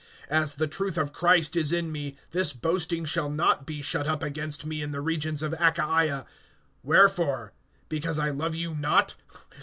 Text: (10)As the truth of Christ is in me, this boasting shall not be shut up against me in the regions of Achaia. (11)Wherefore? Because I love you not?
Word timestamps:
(10)As 0.31 0.55
the 0.55 0.65
truth 0.65 0.97
of 0.97 1.13
Christ 1.13 1.55
is 1.55 1.71
in 1.71 1.91
me, 1.91 2.17
this 2.31 2.53
boasting 2.53 3.05
shall 3.05 3.29
not 3.29 3.67
be 3.67 3.83
shut 3.83 4.07
up 4.07 4.23
against 4.23 4.65
me 4.65 4.81
in 4.81 4.91
the 4.93 4.99
regions 4.99 5.43
of 5.43 5.53
Achaia. 5.59 6.25
(11)Wherefore? 6.83 7.51
Because 7.87 8.17
I 8.17 8.31
love 8.31 8.55
you 8.55 8.73
not? 8.73 9.13